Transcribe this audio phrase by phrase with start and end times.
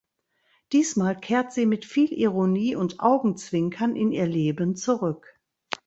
[0.71, 5.39] Diesmal kehrt sie mit viel Ironie und Augenzwinkern in ihr Leben zurück.